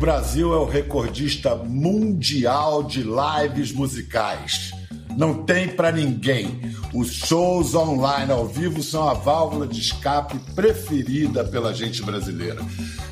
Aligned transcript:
Brasil 0.00 0.54
é 0.54 0.56
o 0.56 0.64
recordista 0.64 1.54
mundial 1.54 2.82
de 2.82 3.02
lives 3.02 3.70
musicais. 3.70 4.72
Não 5.14 5.42
tem 5.42 5.68
para 5.68 5.92
ninguém. 5.92 6.58
Os 6.94 7.12
shows 7.12 7.74
online 7.74 8.32
ao 8.32 8.46
vivo 8.46 8.82
são 8.82 9.06
a 9.06 9.12
válvula 9.12 9.66
de 9.66 9.78
escape 9.78 10.38
preferida 10.54 11.44
pela 11.44 11.74
gente 11.74 12.02
brasileira. 12.02 12.62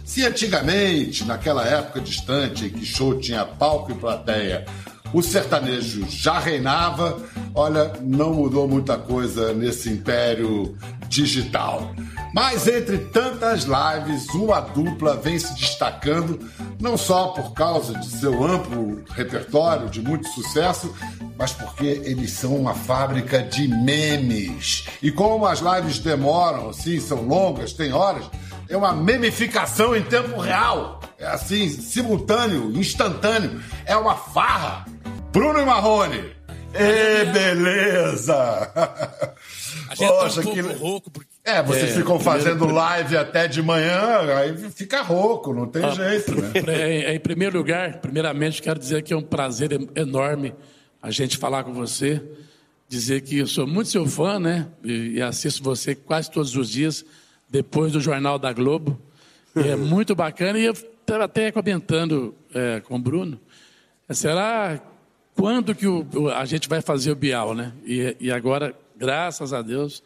Se 0.03 0.25
antigamente, 0.25 1.27
naquela 1.27 1.63
época 1.63 2.01
distante 2.01 2.65
em 2.65 2.71
que 2.71 2.87
show 2.87 3.21
tinha 3.21 3.45
palco 3.45 3.93
e 3.93 3.95
plateia, 3.95 4.65
o 5.13 5.23
sertanejo 5.23 6.07
já 6.09 6.39
reinava, 6.39 7.19
olha, 7.55 7.93
não 8.01 8.33
mudou 8.33 8.67
muita 8.67 8.97
coisa 8.97 9.53
nesse 9.53 9.91
império 9.91 10.75
digital. 11.09 11.95
Mas 12.35 12.67
entre 12.69 12.99
tantas 12.99 13.65
lives, 13.65 14.29
uma 14.35 14.61
dupla 14.61 15.17
vem 15.17 15.39
se 15.39 15.55
destacando, 15.55 16.39
não 16.81 16.97
só 16.97 17.29
por 17.29 17.53
causa 17.53 17.95
de 17.99 18.07
seu 18.07 18.45
amplo 18.45 19.03
repertório 19.11 19.89
de 19.89 20.01
muito 20.01 20.29
sucesso, 20.29 20.95
mas 21.37 21.53
porque 21.53 21.87
eles 21.87 22.31
são 22.33 22.57
uma 22.57 22.75
fábrica 22.75 23.43
de 23.43 23.69
memes. 23.69 24.87
E 25.03 25.11
como 25.11 25.47
as 25.47 25.61
lives 25.61 25.99
demoram, 25.99 26.71
assim, 26.71 27.01
são 27.01 27.23
longas, 27.23 27.73
tem 27.73 27.93
horas, 27.93 28.25
é 28.69 28.77
uma 28.77 28.93
memificação 28.93 29.97
em 29.97 30.03
tempo 30.03 30.41
real. 30.41 31.01
É 31.19 31.27
assim, 31.27 31.69
simultâneo, 31.69 32.71
instantâneo. 32.79 33.61
É 33.85 33.97
uma 33.97 34.15
farra. 34.15 34.87
Bruno 35.33 35.61
e 35.61 35.65
Marrone. 35.65 36.39
Ê, 36.75 37.25
beleza! 37.25 38.71
A 39.89 39.95
gente 39.95 40.09
Poxa, 40.09 40.43
tá 40.43 40.49
um 40.49 40.55
pouco 40.55 40.69
que... 40.69 40.75
rouco, 40.75 41.11
porque 41.11 41.28
é, 41.45 41.63
vocês 41.63 41.93
é, 41.93 41.95
ficam 41.95 42.21
fazendo 42.21 42.59
primeiro... 42.59 42.75
live 42.75 43.17
até 43.17 43.49
de 43.49 43.63
manhã, 43.63 44.21
aí 44.37 44.55
fica 44.71 45.01
rouco, 45.01 45.55
não 45.55 45.67
tem 45.67 45.83
ah, 45.83 45.91
jeito, 45.91 46.35
né? 46.35 47.15
Em 47.15 47.21
primeiro 47.21 47.57
lugar, 47.57 48.01
primeiramente, 48.01 48.61
quero 48.61 48.79
dizer 48.79 49.03
que 49.03 49.15
é 49.15 49.17
um 49.17 49.23
prazer 49.23 49.71
enorme 49.95 50.55
a 51.01 51.11
gente 51.11 51.39
falar 51.39 51.65
com 51.65 51.73
você, 51.73 52.23
dizer 52.87 53.23
que 53.23 53.39
eu 53.39 53.47
sou 53.47 53.67
muito 53.67 53.89
seu 53.89 54.05
fã, 54.07 54.39
né? 54.39 54.67
E, 54.85 55.23
assisto 55.23 55.63
você 55.63 55.95
quase 55.95 56.31
todos 56.31 56.55
os 56.55 56.69
dias, 56.69 57.05
depois 57.49 57.93
do 57.93 58.01
Jornal 58.01 58.39
da 58.39 58.53
Globo. 58.53 59.01
E 59.57 59.69
é 59.69 59.77
muito 59.77 60.15
bacana, 60.15 60.59
e 60.59 60.67
eu 60.67 60.73
estava 60.73 61.25
até 61.25 61.51
comentando 61.51 62.35
é, 62.55 62.81
com 62.81 62.97
o 62.97 62.99
Bruno, 62.99 63.41
será 64.11 64.81
quando 65.35 65.75
que 65.75 65.87
o, 65.87 66.05
a 66.35 66.45
gente 66.45 66.69
vai 66.69 66.83
fazer 66.83 67.11
o 67.13 67.17
Bial, 67.17 67.55
né? 67.55 67.73
E, 67.87 68.17
e 68.21 68.31
agora, 68.31 68.75
graças 68.97 69.55
a 69.55 69.63
Deus 69.63 70.03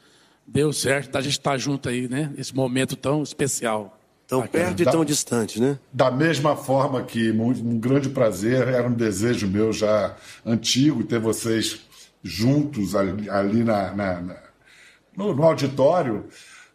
deu 0.46 0.72
certo 0.72 1.10
da 1.12 1.20
gente 1.20 1.32
estar 1.32 1.56
junto 1.58 1.88
aí, 1.88 2.08
né? 2.08 2.32
Esse 2.36 2.54
momento 2.54 2.96
tão 2.96 3.22
especial. 3.22 3.98
Tão 4.26 4.46
perto 4.46 4.80
e 4.80 4.84
tão 4.84 5.04
distante, 5.04 5.60
né? 5.60 5.78
Da 5.92 6.10
mesma 6.10 6.56
forma 6.56 7.02
que 7.02 7.30
um 7.30 7.78
grande 7.78 8.08
prazer, 8.08 8.66
era 8.66 8.88
um 8.88 8.94
desejo 8.94 9.46
meu 9.46 9.72
já 9.72 10.16
antigo 10.46 11.04
ter 11.04 11.18
vocês 11.18 11.80
juntos 12.22 12.94
ali, 12.94 13.28
ali 13.28 13.62
na, 13.62 13.94
na, 13.94 14.20
na 14.20 14.36
no, 15.14 15.34
no, 15.34 15.42
auditório. 15.42 16.28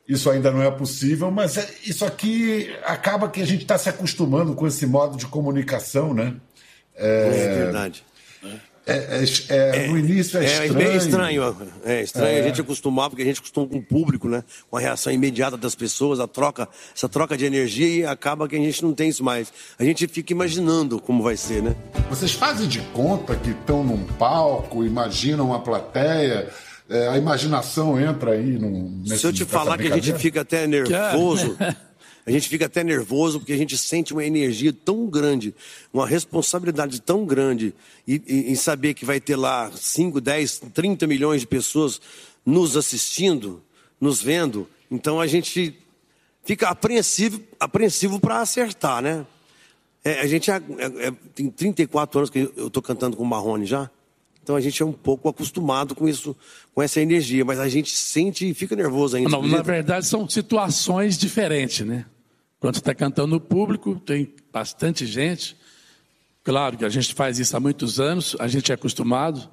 Isso 0.08 0.30
ainda 0.30 0.52
não 0.52 0.62
é 0.62 0.70
possível, 0.70 1.32
mas 1.32 1.58
é, 1.58 1.68
isso 1.84 2.06
aqui 2.06 2.72
acaba 2.84 3.28
que 3.28 3.42
a 3.42 3.46
gente 3.46 3.64
está 3.64 3.78
se 3.78 3.90
acostumando 3.90 4.54
com 4.54 4.68
esse 4.68 4.86
modo 4.86 5.18
de 5.18 5.26
comunicação, 5.26 6.14
né? 6.14 6.36
É, 6.96 7.28
é 7.28 7.64
verdade. 7.64 8.06
É, 8.88 9.26
é, 9.50 9.86
é, 9.86 9.88
no 9.88 9.98
início 9.98 10.40
é, 10.40 10.46
é 10.46 10.66
estranho. 10.66 10.82
É 10.82 10.96
estranho. 10.96 11.58
É 11.84 12.02
estranho 12.02 12.40
a 12.40 12.48
gente 12.48 12.62
acostumar, 12.62 13.10
porque 13.10 13.22
a 13.22 13.26
gente 13.26 13.40
acostuma 13.40 13.68
com 13.68 13.78
o 13.78 13.84
público, 13.84 14.30
né? 14.30 14.44
Com 14.72 14.78
a 14.78 14.80
reação 14.80 15.12
imediata 15.12 15.58
das 15.58 15.76
pessoas, 15.76 16.22
a 16.22 16.28
troca, 16.28 16.70
essa 16.96 17.10
troca 17.10 17.36
de 17.36 17.46
energia 17.46 17.88
e 17.88 18.06
acaba 18.06 18.48
que 18.48 18.56
a 18.56 18.60
gente 18.60 18.82
não 18.84 18.94
tem 18.94 19.10
isso 19.10 19.24
mais. 19.24 19.52
A 19.78 19.84
gente 19.84 20.08
fica 20.08 20.32
imaginando 20.32 21.02
como 21.02 21.22
vai 21.22 21.36
ser, 21.36 21.62
né? 21.62 21.76
Vocês 22.10 22.32
fazem 22.32 22.66
de 22.66 22.80
conta 22.94 23.36
que 23.36 23.50
estão 23.50 23.84
num 23.84 24.06
palco, 24.06 24.86
imaginam 24.86 25.48
uma 25.48 25.60
plateia, 25.60 26.48
a 27.12 27.18
imaginação 27.18 28.00
entra 28.00 28.32
aí 28.32 28.58
num. 28.58 29.04
Se 29.06 29.26
eu 29.28 29.34
te 29.34 29.44
falar 29.44 29.78
que 29.78 29.88
a 29.88 29.96
gente 29.96 30.14
fica 30.14 30.42
até 30.42 30.66
nervoso. 30.66 31.58
A 32.28 32.32
gente 32.32 32.50
fica 32.50 32.66
até 32.66 32.84
nervoso 32.84 33.40
porque 33.40 33.54
a 33.54 33.58
gente 33.58 33.78
sente 33.78 34.12
uma 34.12 34.26
energia 34.26 34.74
tão 34.74 35.08
grande, 35.08 35.56
uma 35.94 36.06
responsabilidade 36.06 37.02
tão 37.02 37.26
grande 37.26 37.74
em 38.06 38.54
saber 38.54 38.94
que 38.94 39.06
vai 39.06 39.22
ter 39.22 39.38
lá 39.38 39.72
5, 39.72 40.20
10, 40.20 40.62
30 40.74 41.08
milhões 41.08 41.40
de 41.40 41.48
pessoas 41.48 42.02
nos 42.46 42.76
assistindo, 42.76 43.64
nos 44.00 44.22
vendo. 44.22 44.68
Então 44.92 45.22
a 45.22 45.26
gente 45.26 45.74
fica 46.44 46.68
apreensivo, 46.68 47.42
apreensivo 47.58 48.20
para 48.20 48.42
acertar, 48.42 49.02
né? 49.02 49.26
É, 50.04 50.20
a 50.20 50.28
gente 50.28 50.52
é, 50.52 50.56
é, 50.56 51.08
é 51.08 51.14
tem 51.34 51.50
34 51.50 52.20
anos 52.20 52.30
que 52.30 52.52
eu 52.58 52.68
estou 52.68 52.84
cantando 52.84 53.16
com 53.16 53.24
o 53.24 53.26
Marrone 53.26 53.66
já. 53.66 53.90
Então 54.44 54.58
a 54.58 54.62
gente 54.62 54.84
é 54.84 54.86
um 54.86 54.92
pouco 54.92 55.30
acostumado 55.30 55.96
com 55.96 56.10
isso, 56.10 56.36
com 56.76 56.84
essa 56.84 57.00
energia, 57.00 57.46
mas 57.46 57.58
a 57.58 57.70
gente 57.70 57.92
sente 57.98 58.50
e 58.50 58.54
fica 58.54 58.76
nervoso 58.76 59.16
ainda. 59.16 59.30
Não, 59.30 59.48
na 59.48 59.62
verdade 59.62 60.06
são 60.06 60.28
situações 60.28 61.18
diferentes, 61.18 61.86
né? 61.88 62.06
Quando 62.60 62.76
está 62.76 62.94
cantando 62.94 63.28
no 63.28 63.40
público, 63.40 64.00
tem 64.00 64.34
bastante 64.52 65.06
gente. 65.06 65.56
Claro 66.44 66.78
que 66.78 66.86
a 66.86 66.90
gente 66.90 67.14
faz 67.14 67.40
isso 67.40 67.56
há 67.56 67.60
muitos 67.60 68.00
anos, 68.00 68.36
a 68.40 68.48
gente 68.48 68.72
é 68.72 68.76
acostumado. 68.76 69.50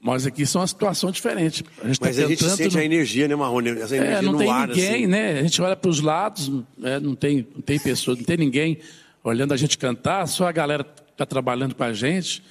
Mas 0.00 0.26
aqui 0.26 0.44
são 0.44 0.60
uma 0.60 0.66
situação 0.66 1.10
diferente. 1.10 1.64
A 1.82 1.86
gente 1.86 1.98
tá 1.98 2.06
mas 2.06 2.16
tá 2.16 2.24
a 2.24 2.28
gente 2.28 2.44
sente 2.44 2.74
no... 2.74 2.80
a 2.80 2.84
energia, 2.84 3.26
né, 3.26 3.34
Marrone? 3.34 3.70
Essa 3.70 3.96
energia 3.96 4.18
é, 4.18 4.22
não 4.22 4.36
tem 4.36 4.50
ar, 4.50 4.68
ninguém, 4.68 4.88
assim. 4.88 5.06
né? 5.06 5.38
A 5.38 5.42
gente 5.42 5.60
olha 5.62 5.74
para 5.74 5.90
os 5.90 6.00
lados, 6.00 6.50
é, 6.82 7.00
não, 7.00 7.14
tem, 7.14 7.46
não 7.54 7.62
tem 7.62 7.78
pessoa, 7.78 8.16
não 8.16 8.22
tem 8.22 8.36
ninguém 8.36 8.78
olhando 9.24 9.52
a 9.52 9.56
gente 9.56 9.76
cantar, 9.76 10.26
só 10.28 10.46
a 10.46 10.52
galera 10.52 10.86
está 11.10 11.26
trabalhando 11.26 11.74
com 11.74 11.82
a 11.82 11.92
gente. 11.92 12.42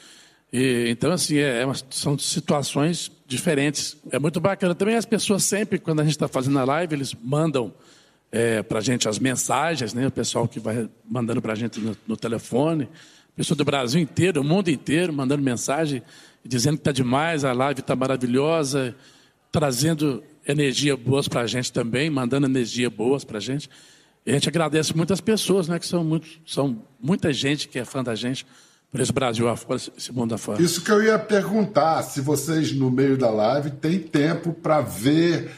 E, 0.51 0.87
então, 0.89 1.11
assim, 1.11 1.37
é, 1.37 1.61
é 1.61 1.65
uma, 1.65 1.75
são 1.89 2.17
situações 2.17 3.11
diferentes. 3.27 3.95
É 4.11 4.19
muito 4.19 4.39
bacana. 4.39 4.75
Também 4.75 4.95
as 4.95 5.05
pessoas 5.05 5.43
sempre, 5.43 5.79
quando 5.79 6.01
a 6.01 6.03
gente 6.03 6.13
está 6.13 6.27
fazendo 6.27 6.59
a 6.59 6.63
live, 6.65 6.93
eles 6.93 7.13
mandam 7.13 7.73
é, 8.35 8.61
para 8.61 8.79
a 8.79 8.81
gente 8.81 9.07
as 9.07 9.17
mensagens, 9.17 9.93
né? 9.93 10.05
o 10.07 10.11
pessoal 10.11 10.45
que 10.45 10.59
vai 10.59 10.89
mandando 11.09 11.41
para 11.41 11.53
a 11.53 11.55
gente 11.55 11.79
no, 11.79 11.95
no 12.05 12.17
telefone, 12.17 12.89
pessoa 13.33 13.55
do 13.55 13.63
Brasil 13.63 14.01
inteiro, 14.01 14.41
o 14.41 14.43
mundo 14.43 14.69
inteiro, 14.69 15.13
mandando 15.13 15.41
mensagem, 15.41 16.03
dizendo 16.43 16.75
que 16.75 16.81
está 16.81 16.91
demais, 16.91 17.45
a 17.45 17.53
live 17.53 17.79
está 17.79 17.95
maravilhosa, 17.95 18.93
trazendo 19.53 20.21
energia 20.45 20.97
boas 20.97 21.29
para 21.29 21.41
a 21.41 21.47
gente 21.47 21.71
também, 21.71 22.09
mandando 22.09 22.45
energia 22.45 22.89
boas 22.89 23.23
para 23.23 23.37
a 23.37 23.41
gente. 23.41 23.69
E 24.25 24.31
a 24.31 24.33
gente 24.33 24.49
agradece 24.49 24.93
muitas 24.93 25.21
pessoas, 25.21 25.69
né, 25.69 25.79
que 25.79 25.87
são, 25.87 26.03
muito, 26.03 26.27
são 26.45 26.83
muita 26.99 27.31
gente 27.31 27.69
que 27.69 27.79
é 27.79 27.85
fã 27.85 28.03
da 28.03 28.15
gente 28.15 28.45
por 28.91 28.99
esse 28.99 29.13
Brasil 29.13 29.47
afora, 29.47 29.79
esse 29.97 30.11
mundo 30.11 30.35
afora. 30.35 30.61
Isso 30.61 30.83
que 30.83 30.91
eu 30.91 31.01
ia 31.01 31.17
perguntar, 31.17 32.03
se 32.03 32.19
vocês 32.19 32.73
no 32.73 32.91
meio 32.91 33.17
da 33.17 33.29
live 33.29 33.71
têm 33.71 33.97
tempo 33.97 34.51
para 34.51 34.81
ver 34.81 35.51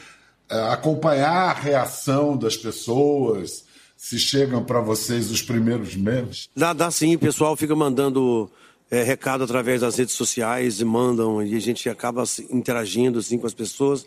acompanhar 0.48 1.50
a 1.50 1.52
reação 1.52 2.36
das 2.36 2.56
pessoas, 2.56 3.64
se 3.96 4.18
chegam 4.18 4.64
para 4.64 4.80
vocês 4.80 5.30
os 5.30 5.42
primeiros 5.42 5.94
memes? 5.96 6.48
Dá, 6.56 6.72
dá 6.72 6.90
sim, 6.90 7.16
o 7.16 7.18
pessoal 7.18 7.56
fica 7.56 7.74
mandando 7.74 8.50
é, 8.90 9.02
recado 9.02 9.44
através 9.44 9.80
das 9.80 9.96
redes 9.96 10.14
sociais 10.14 10.80
e 10.80 10.84
mandam, 10.84 11.42
e 11.42 11.54
a 11.54 11.60
gente 11.60 11.88
acaba 11.88 12.24
interagindo 12.50 13.18
assim 13.18 13.38
com 13.38 13.46
as 13.46 13.54
pessoas. 13.54 14.06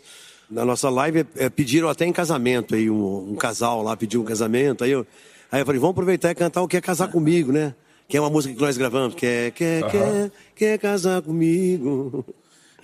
Na 0.50 0.64
nossa 0.64 0.90
live 0.90 1.26
é, 1.36 1.48
pediram 1.48 1.88
até 1.88 2.04
em 2.04 2.12
casamento 2.12 2.74
aí, 2.74 2.90
um, 2.90 3.32
um, 3.32 3.36
casal 3.36 3.82
lá 3.82 3.96
pediu 3.96 4.22
um 4.22 4.24
casamento, 4.24 4.82
aí 4.84 4.90
eu, 4.90 5.06
aí 5.50 5.60
eu 5.60 5.66
falei, 5.66 5.80
vamos 5.80 5.94
aproveitar 5.94 6.30
e 6.30 6.34
cantar 6.34 6.62
o 6.62 6.68
Quer 6.68 6.82
Casar 6.82 7.08
Comigo, 7.08 7.52
né? 7.52 7.74
Que 8.08 8.16
é 8.16 8.20
uma 8.20 8.28
música 8.28 8.54
que 8.54 8.60
nós 8.60 8.76
gravamos, 8.76 9.14
quer, 9.14 9.52
quer, 9.52 9.84
uhum. 9.84 9.90
quer, 9.90 10.32
quer 10.54 10.78
casar 10.78 11.22
comigo. 11.22 12.24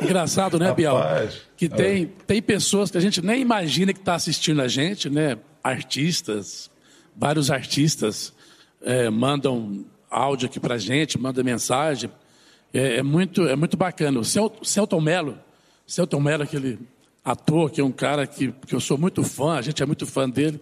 Engraçado, 0.00 0.58
né, 0.58 0.72
Biel? 0.72 0.96
Que 1.56 1.68
tem, 1.68 2.06
tem 2.26 2.40
pessoas 2.40 2.90
que 2.90 2.98
a 2.98 3.00
gente 3.00 3.20
nem 3.20 3.40
imagina 3.40 3.92
que 3.92 3.98
está 3.98 4.14
assistindo 4.14 4.62
a 4.62 4.68
gente, 4.68 5.10
né? 5.10 5.36
Artistas, 5.62 6.70
vários 7.16 7.50
artistas 7.50 8.32
é, 8.82 9.10
mandam 9.10 9.84
áudio 10.10 10.46
aqui 10.46 10.60
para 10.60 10.76
a 10.76 10.78
gente, 10.78 11.18
mandam 11.18 11.44
mensagem. 11.44 12.10
É, 12.72 12.96
é, 12.96 13.02
muito, 13.02 13.46
é 13.48 13.56
muito 13.56 13.76
bacana. 13.76 14.20
O 14.20 14.24
Celton 14.24 15.00
Mello, 15.00 15.38
Celton 15.86 16.20
Mello, 16.20 16.44
aquele 16.44 16.78
ator 17.24 17.70
que 17.70 17.80
é 17.80 17.84
um 17.84 17.92
cara 17.92 18.26
que, 18.26 18.52
que 18.66 18.74
eu 18.74 18.80
sou 18.80 18.96
muito 18.96 19.22
fã, 19.22 19.54
a 19.54 19.62
gente 19.62 19.82
é 19.82 19.86
muito 19.86 20.06
fã 20.06 20.28
dele. 20.28 20.60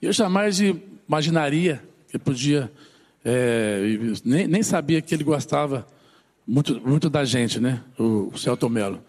Eu 0.00 0.12
jamais 0.12 0.60
imaginaria 0.60 1.82
que 2.08 2.18
podia, 2.18 2.70
é, 3.24 3.80
nem, 4.24 4.46
nem 4.46 4.62
sabia 4.62 5.00
que 5.00 5.14
ele 5.14 5.24
gostava 5.24 5.86
muito, 6.46 6.80
muito 6.80 7.10
da 7.10 7.24
gente, 7.24 7.60
né? 7.60 7.80
O, 7.98 8.36
Celto 8.36 8.68
Mello. 8.68 9.00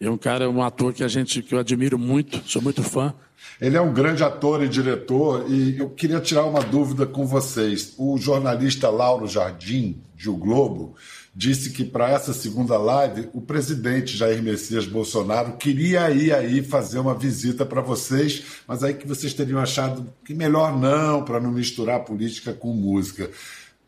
É 0.00 0.10
um 0.10 0.18
cara, 0.18 0.50
um 0.50 0.62
ator 0.62 0.92
que 0.92 1.02
a 1.02 1.08
gente, 1.08 1.42
que 1.42 1.54
eu 1.54 1.58
admiro 1.58 1.98
muito, 1.98 2.42
sou 2.46 2.60
muito 2.60 2.82
fã. 2.82 3.14
Ele 3.60 3.76
é 3.76 3.80
um 3.80 3.92
grande 3.92 4.22
ator 4.22 4.62
e 4.62 4.68
diretor 4.68 5.46
e 5.48 5.78
eu 5.78 5.90
queria 5.90 6.20
tirar 6.20 6.44
uma 6.44 6.60
dúvida 6.60 7.06
com 7.06 7.26
vocês. 7.26 7.94
O 7.96 8.18
jornalista 8.18 8.90
Lauro 8.90 9.26
Jardim, 9.26 10.02
de 10.16 10.28
O 10.28 10.36
Globo, 10.36 10.94
disse 11.34 11.70
que 11.70 11.84
para 11.84 12.10
essa 12.10 12.32
segunda 12.32 12.76
live 12.78 13.28
o 13.32 13.40
presidente 13.40 14.16
Jair 14.16 14.42
Messias 14.42 14.86
Bolsonaro 14.86 15.56
queria 15.56 16.10
ir 16.10 16.32
aí 16.32 16.62
fazer 16.62 16.98
uma 16.98 17.14
visita 17.14 17.66
para 17.66 17.80
vocês, 17.80 18.44
mas 18.66 18.82
aí 18.82 18.94
que 18.94 19.06
vocês 19.06 19.34
teriam 19.34 19.58
achado 19.58 20.06
que 20.24 20.34
melhor 20.34 20.78
não, 20.78 21.24
para 21.24 21.40
não 21.40 21.50
misturar 21.50 22.04
política 22.04 22.52
com 22.52 22.72
música. 22.72 23.30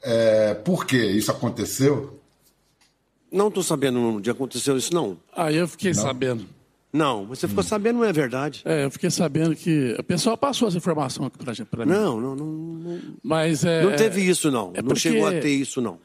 É, 0.02 0.54
por 0.54 0.84
quê? 0.84 1.04
Isso 1.04 1.30
aconteceu? 1.30 2.20
Não 3.36 3.48
estou 3.48 3.62
sabendo 3.62 4.00
onde 4.00 4.30
aconteceu 4.30 4.76
isso, 4.76 4.94
não. 4.94 5.18
Ah, 5.36 5.52
eu 5.52 5.68
fiquei 5.68 5.92
não. 5.92 6.02
sabendo. 6.02 6.46
Não, 6.92 7.26
você 7.26 7.46
ficou 7.46 7.62
hum. 7.62 7.66
sabendo, 7.66 7.96
não 7.96 8.04
é 8.04 8.12
verdade. 8.12 8.62
É, 8.64 8.86
eu 8.86 8.90
fiquei 8.90 9.10
sabendo 9.10 9.54
que 9.54 9.94
o 9.98 10.02
pessoal 10.02 10.38
passou 10.38 10.68
essa 10.68 10.78
informação 10.78 11.26
aqui 11.26 11.64
para 11.66 11.84
mim. 11.84 11.92
Não, 11.92 12.18
não, 12.18 12.34
não, 12.34 12.46
não. 12.46 13.00
Mas 13.22 13.64
é. 13.64 13.82
Não 13.82 13.94
teve 13.94 14.22
isso, 14.22 14.50
não. 14.50 14.70
É 14.72 14.80
não 14.80 14.88
porque... 14.88 15.00
chegou 15.00 15.26
a 15.26 15.32
ter 15.32 15.50
isso, 15.50 15.82
não. 15.82 15.98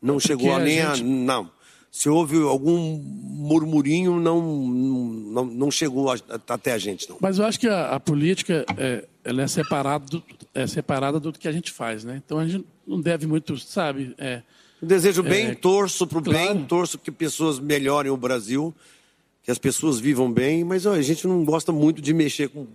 Não 0.00 0.16
é 0.16 0.20
chegou 0.20 0.54
a 0.54 0.58
nem 0.58 0.80
a. 0.80 0.94
Gente... 0.94 1.06
Não. 1.06 1.50
Se 1.90 2.08
houve 2.08 2.40
algum 2.42 2.98
murmurinho, 2.98 4.18
não, 4.18 4.40
não, 4.42 5.44
não 5.44 5.70
chegou 5.70 6.10
a, 6.10 6.16
até 6.48 6.72
a 6.72 6.78
gente, 6.78 7.08
não. 7.08 7.18
Mas 7.20 7.38
eu 7.38 7.44
acho 7.44 7.60
que 7.60 7.68
a, 7.68 7.90
a 7.90 8.00
política 8.00 8.64
é, 8.76 9.04
ela 9.24 9.42
é 9.42 9.46
separada, 9.46 10.06
do, 10.06 10.22
é 10.54 10.66
separada 10.66 11.20
do 11.20 11.32
que 11.32 11.48
a 11.48 11.52
gente 11.52 11.72
faz, 11.72 12.04
né? 12.04 12.22
Então 12.24 12.38
a 12.38 12.46
gente 12.46 12.64
não 12.86 13.00
deve 13.00 13.26
muito, 13.26 13.58
sabe? 13.58 14.14
É, 14.16 14.42
Desejo 14.80 15.22
bem, 15.22 15.48
é, 15.48 15.54
torço 15.54 16.06
para 16.06 16.18
o 16.18 16.22
claro. 16.22 16.54
bem, 16.54 16.64
torço 16.64 16.98
que 16.98 17.10
pessoas 17.10 17.58
melhorem 17.58 18.10
o 18.10 18.16
Brasil, 18.16 18.74
que 19.42 19.50
as 19.50 19.58
pessoas 19.58 19.98
vivam 19.98 20.30
bem, 20.30 20.62
mas 20.64 20.86
ó, 20.86 20.92
a 20.92 21.02
gente 21.02 21.26
não 21.26 21.44
gosta 21.44 21.72
muito 21.72 22.00
de 22.00 22.14
mexer 22.14 22.48
com, 22.48 22.66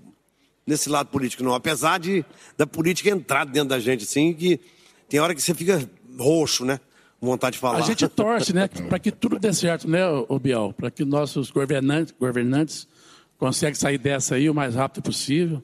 nesse 0.67 0.89
lado 0.89 1.07
político, 1.07 1.44
não. 1.44 1.53
Apesar 1.53 2.00
de 2.00 2.25
da 2.57 2.67
política 2.67 3.09
entrar 3.09 3.45
dentro 3.45 3.69
da 3.69 3.79
gente, 3.79 4.03
assim, 4.03 4.33
que 4.33 4.59
tem 5.07 5.19
hora 5.19 5.33
que 5.33 5.41
você 5.41 5.53
fica 5.53 5.89
roxo, 6.17 6.65
né? 6.65 6.79
vontade 7.25 7.53
de 7.53 7.59
falar. 7.59 7.79
A 7.79 7.81
gente 7.81 8.07
torce, 8.07 8.53
né, 8.53 8.67
para 8.89 8.99
que 8.99 9.11
tudo 9.11 9.39
dê 9.39 9.53
certo, 9.53 9.89
né, 9.89 9.99
Biel? 10.41 10.73
Para 10.75 10.91
que 10.91 11.06
nossos 11.06 11.49
governantes, 11.49 12.13
governantes 12.19 12.88
consigam 13.38 13.75
sair 13.75 13.97
dessa 13.97 14.35
aí 14.35 14.49
o 14.49 14.53
mais 14.53 14.75
rápido 14.75 15.03
possível, 15.03 15.61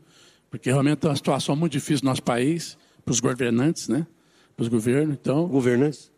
porque 0.50 0.70
realmente 0.70 1.06
é 1.06 1.10
uma 1.10 1.16
situação 1.16 1.56
muito 1.56 1.74
difícil 1.74 2.06
no 2.06 2.12
nosso 2.12 2.24
país, 2.24 2.78
para 3.04 3.12
os 3.12 3.20
governantes, 3.20 3.88
né? 3.88 4.06
Para 4.56 4.64
os 4.64 4.70
governos, 4.70 5.18
então... 5.20 5.48
Governantes? 5.48 6.12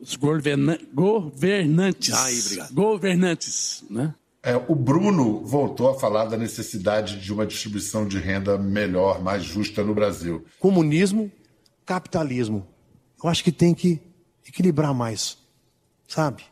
Os 0.00 0.16
governa 0.16 0.78
governantes. 0.92 2.14
Aí, 2.14 2.40
obrigado. 2.40 2.74
Governantes, 2.74 3.84
né? 3.90 4.14
É, 4.42 4.54
o 4.56 4.76
Bruno 4.76 5.44
voltou 5.44 5.90
a 5.90 5.98
falar 5.98 6.26
da 6.26 6.36
necessidade 6.36 7.20
de 7.20 7.32
uma 7.32 7.44
distribuição 7.44 8.06
de 8.06 8.16
renda 8.16 8.56
melhor, 8.56 9.20
mais 9.20 9.42
justa 9.42 9.82
no 9.82 9.92
Brasil. 9.92 10.44
Comunismo, 10.60 11.32
capitalismo. 11.84 12.64
Eu 13.20 13.28
acho 13.28 13.42
que 13.42 13.50
tem 13.50 13.74
que 13.74 14.00
equilibrar 14.46 14.94
mais, 14.94 15.36
sabe? 16.06 16.44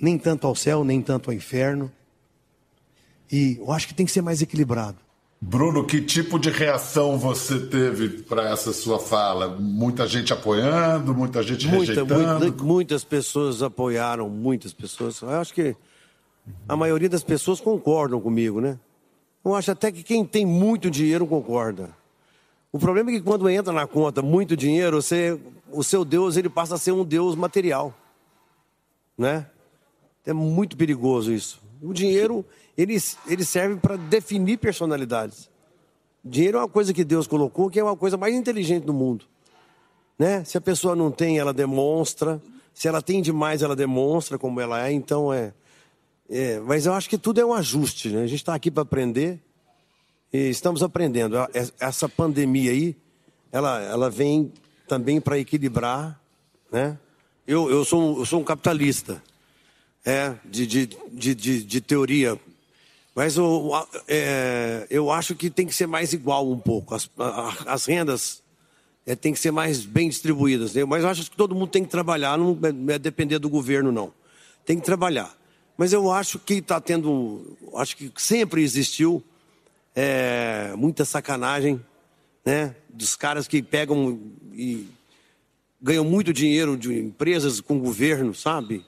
Nem 0.00 0.16
tanto 0.16 0.46
ao 0.46 0.54
céu, 0.54 0.82
nem 0.82 1.02
tanto 1.02 1.28
ao 1.28 1.36
inferno. 1.36 1.92
E 3.30 3.58
eu 3.58 3.70
acho 3.70 3.86
que 3.86 3.92
tem 3.92 4.06
que 4.06 4.12
ser 4.12 4.22
mais 4.22 4.40
equilibrado. 4.40 4.96
Bruno, 5.40 5.84
que 5.84 6.00
tipo 6.00 6.38
de 6.38 6.50
reação 6.50 7.16
você 7.16 7.60
teve 7.60 8.08
para 8.22 8.50
essa 8.50 8.72
sua 8.72 8.98
fala? 8.98 9.48
Muita 9.48 10.06
gente 10.06 10.32
apoiando, 10.32 11.14
muita 11.14 11.42
gente 11.42 11.68
muita, 11.68 11.92
rejeitando? 11.92 12.40
Muita, 12.40 12.64
muitas 12.64 13.04
pessoas 13.04 13.62
apoiaram, 13.62 14.28
muitas 14.28 14.72
pessoas. 14.72 15.22
Eu 15.22 15.30
acho 15.30 15.54
que 15.54 15.76
a 16.68 16.76
maioria 16.76 17.08
das 17.08 17.22
pessoas 17.22 17.60
concordam 17.60 18.20
comigo, 18.20 18.60
né? 18.60 18.78
Eu 19.44 19.54
acho 19.54 19.70
até 19.70 19.92
que 19.92 20.02
quem 20.02 20.24
tem 20.24 20.44
muito 20.44 20.90
dinheiro 20.90 21.26
concorda. 21.26 21.90
O 22.72 22.78
problema 22.78 23.10
é 23.10 23.14
que 23.14 23.22
quando 23.22 23.48
entra 23.48 23.72
na 23.72 23.86
conta 23.86 24.20
muito 24.20 24.56
dinheiro, 24.56 25.00
você, 25.00 25.38
o 25.70 25.84
seu 25.84 26.04
Deus 26.04 26.36
ele 26.36 26.48
passa 26.48 26.74
a 26.74 26.78
ser 26.78 26.92
um 26.92 27.04
Deus 27.04 27.36
material, 27.36 27.94
né? 29.16 29.46
É 30.26 30.32
muito 30.32 30.76
perigoso 30.76 31.32
isso. 31.32 31.67
O 31.82 31.92
dinheiro 31.92 32.44
ele, 32.76 32.96
ele 33.26 33.44
serve 33.44 33.76
para 33.76 33.96
definir 33.96 34.58
personalidades. 34.58 35.50
O 36.24 36.28
dinheiro 36.28 36.58
é 36.58 36.60
uma 36.60 36.68
coisa 36.68 36.92
que 36.92 37.04
Deus 37.04 37.26
colocou 37.26 37.70
que 37.70 37.78
é 37.78 37.84
uma 37.84 37.96
coisa 37.96 38.16
mais 38.16 38.34
inteligente 38.34 38.84
do 38.84 38.92
mundo, 38.92 39.24
né? 40.18 40.44
Se 40.44 40.58
a 40.58 40.60
pessoa 40.60 40.96
não 40.96 41.10
tem, 41.10 41.38
ela 41.38 41.52
demonstra. 41.52 42.40
Se 42.74 42.86
ela 42.86 43.02
tem 43.02 43.20
demais, 43.20 43.62
ela 43.62 43.74
demonstra 43.74 44.38
como 44.38 44.60
ela 44.60 44.86
é. 44.86 44.92
Então 44.92 45.32
é, 45.32 45.52
é 46.28 46.60
mas 46.60 46.86
eu 46.86 46.92
acho 46.92 47.08
que 47.08 47.18
tudo 47.18 47.40
é 47.40 47.44
um 47.44 47.52
ajuste. 47.52 48.08
Né? 48.10 48.22
A 48.22 48.26
gente 48.26 48.40
está 48.40 48.54
aqui 48.54 48.70
para 48.70 48.82
aprender. 48.82 49.40
E 50.32 50.50
estamos 50.50 50.82
aprendendo. 50.82 51.36
Essa 51.80 52.08
pandemia 52.08 52.70
aí, 52.70 52.94
ela, 53.50 53.80
ela 53.82 54.10
vem 54.10 54.52
também 54.86 55.20
para 55.20 55.38
equilibrar, 55.38 56.20
né? 56.70 56.98
Eu, 57.46 57.70
eu, 57.70 57.82
sou, 57.84 58.18
eu 58.18 58.26
sou 58.26 58.40
um 58.40 58.44
capitalista, 58.44 59.22
é, 60.08 60.34
de, 60.42 60.66
de, 60.66 60.86
de, 61.34 61.62
de, 61.64 61.80
teoria, 61.82 62.40
mas 63.14 63.36
eu, 63.36 63.70
é, 64.08 64.86
eu 64.88 65.10
acho 65.10 65.34
que 65.34 65.50
tem 65.50 65.66
que 65.66 65.74
ser 65.74 65.86
mais 65.86 66.14
igual 66.14 66.50
um 66.50 66.58
pouco. 66.58 66.94
As, 66.94 67.10
as 67.66 67.84
rendas 67.84 68.42
é, 69.04 69.14
têm 69.14 69.34
que 69.34 69.38
ser 69.38 69.50
mais 69.50 69.84
bem 69.84 70.08
distribuídas. 70.08 70.72
Né? 70.72 70.82
Mas 70.86 71.02
eu 71.02 71.10
acho 71.10 71.30
que 71.30 71.36
todo 71.36 71.54
mundo 71.54 71.68
tem 71.68 71.84
que 71.84 71.90
trabalhar, 71.90 72.38
não 72.38 72.58
é, 72.88 72.94
é 72.94 72.98
depender 72.98 73.38
do 73.38 73.50
governo, 73.50 73.92
não. 73.92 74.10
Tem 74.64 74.78
que 74.78 74.84
trabalhar. 74.86 75.36
Mas 75.76 75.92
eu 75.92 76.10
acho 76.10 76.38
que 76.38 76.54
está 76.54 76.80
tendo. 76.80 77.58
Acho 77.74 77.94
que 77.94 78.10
sempre 78.16 78.62
existiu 78.62 79.22
é, 79.94 80.72
muita 80.74 81.04
sacanagem, 81.04 81.84
né? 82.46 82.74
Dos 82.88 83.14
caras 83.14 83.46
que 83.46 83.62
pegam 83.62 84.18
e 84.54 84.88
ganham 85.82 86.04
muito 86.04 86.32
dinheiro 86.32 86.78
de 86.78 86.98
empresas 86.98 87.60
com 87.60 87.78
governo, 87.78 88.34
sabe? 88.34 88.82